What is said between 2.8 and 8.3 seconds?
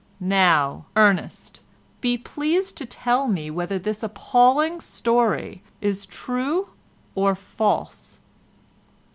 tell me whether this appalling story is true or false?"